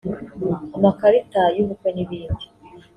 amakarita 0.77 1.41
y’ubukwe 1.55 1.89
n’ibindi 1.95 2.45